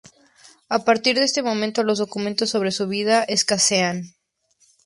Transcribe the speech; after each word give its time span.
A 0.67 0.79
partir 0.83 1.15
de 1.17 1.23
este 1.25 1.43
momento 1.43 1.83
los 1.83 1.99
documentos 1.99 2.49
sobre 2.49 2.71
su 2.71 2.87
vida 2.87 3.21
escasean. 3.23 4.15